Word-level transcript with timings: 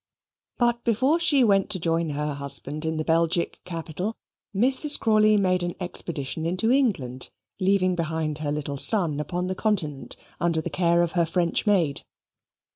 But 0.57 0.83
before 0.83 1.19
she 1.19 1.43
went 1.43 1.69
to 1.69 1.79
join 1.79 2.09
her 2.09 2.33
husband 2.33 2.85
in 2.85 2.97
the 2.97 3.05
Belgic 3.05 3.59
capital, 3.65 4.15
Mrs. 4.55 4.99
Crawley 4.99 5.37
made 5.37 5.61
an 5.61 5.75
expedition 5.79 6.43
into 6.47 6.71
England, 6.71 7.29
leaving 7.59 7.93
behind 7.95 8.39
her 8.39 8.45
her 8.45 8.51
little 8.51 8.77
son 8.77 9.19
upon 9.19 9.45
the 9.45 9.53
continent, 9.53 10.15
under 10.39 10.59
the 10.59 10.71
care 10.71 11.03
of 11.03 11.11
her 11.11 11.27
French 11.27 11.67
maid. 11.67 12.01